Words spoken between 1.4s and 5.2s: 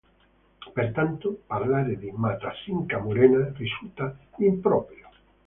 parlare di "Matra-Simca Murena" risulta improprio.